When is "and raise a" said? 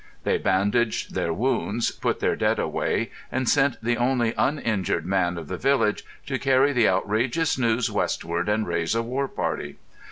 8.49-9.03